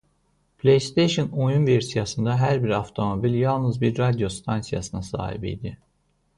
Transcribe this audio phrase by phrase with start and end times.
[0.61, 5.79] PlayStation oyun versiyasında hər bir avtomobil yalnız bir radio stansiyasına sahib idi.